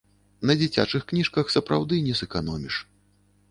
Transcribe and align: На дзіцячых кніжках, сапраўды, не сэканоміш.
На 0.51 0.55
дзіцячых 0.61 1.05
кніжках, 1.11 1.53
сапраўды, 1.57 2.01
не 2.09 2.17
сэканоміш. 2.23 2.83